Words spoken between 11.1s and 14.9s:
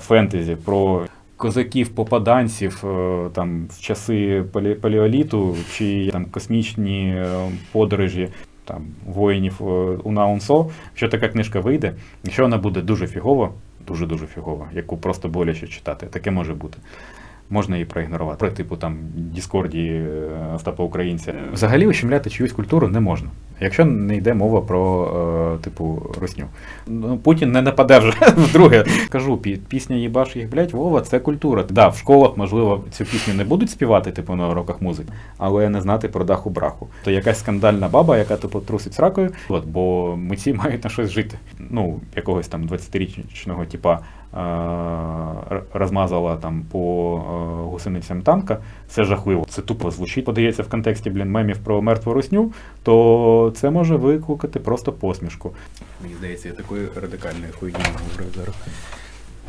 книжка вийде, якщо вона буде дуже фігова, дуже дуже фігова,